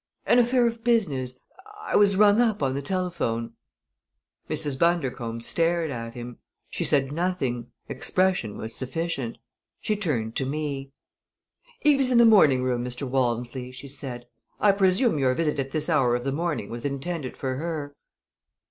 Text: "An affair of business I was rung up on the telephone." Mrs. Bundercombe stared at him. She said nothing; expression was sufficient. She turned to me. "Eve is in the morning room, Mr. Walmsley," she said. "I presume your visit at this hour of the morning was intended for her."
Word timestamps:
"An 0.25 0.39
affair 0.39 0.65
of 0.65 0.83
business 0.83 1.37
I 1.79 1.95
was 1.95 2.15
rung 2.15 2.41
up 2.41 2.63
on 2.63 2.73
the 2.73 2.81
telephone." 2.81 3.53
Mrs. 4.49 4.75
Bundercombe 4.79 5.43
stared 5.43 5.91
at 5.91 6.15
him. 6.15 6.39
She 6.71 6.83
said 6.83 7.11
nothing; 7.11 7.67
expression 7.87 8.57
was 8.57 8.73
sufficient. 8.73 9.37
She 9.79 9.95
turned 9.95 10.35
to 10.37 10.45
me. 10.47 10.91
"Eve 11.83 11.99
is 11.99 12.09
in 12.09 12.17
the 12.17 12.25
morning 12.25 12.63
room, 12.63 12.83
Mr. 12.83 13.07
Walmsley," 13.07 13.71
she 13.71 13.87
said. 13.87 14.25
"I 14.59 14.71
presume 14.71 15.19
your 15.19 15.35
visit 15.35 15.59
at 15.59 15.69
this 15.69 15.87
hour 15.87 16.15
of 16.15 16.23
the 16.23 16.31
morning 16.31 16.71
was 16.71 16.83
intended 16.83 17.37
for 17.37 17.57
her." 17.57 17.93